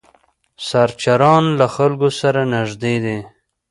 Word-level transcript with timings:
سرچران 0.67 1.43
له 1.59 1.65
خلکو 1.75 2.07
سره 2.19 2.41
نږدې 2.53 2.95
دي. 3.03 3.17